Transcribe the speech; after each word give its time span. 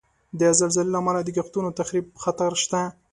د 0.39 0.41
زلزلې 0.59 0.91
له 0.93 0.97
امله 1.01 1.19
د 1.23 1.29
کښتونو 1.37 1.67
د 1.71 1.75
تخریب 1.79 2.05
خطر 2.23 2.51
شته. 2.63 2.81